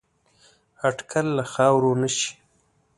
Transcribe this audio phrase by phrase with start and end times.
[0.87, 2.29] اټکل له خاورو نه شي